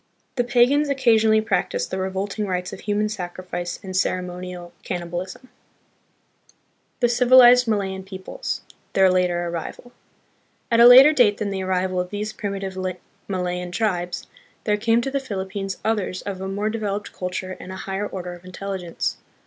[0.35, 5.49] The pagans occa sionally practice the revolting rites of human sacrifice and ceremonial cannibalism.
[7.01, 7.61] THE PEOPLES OF THE PHILIPPINES.
[7.61, 8.61] 35 The Civilized Malayan Peoples.
[8.93, 9.91] Their Later Arrival.
[10.71, 12.75] At a later date than the arrival of these primitive
[13.27, 14.25] Malayan tribes,
[14.63, 18.33] there came to the Philippines others of a more developed culture and a higher order
[18.33, 19.17] of intel ligence.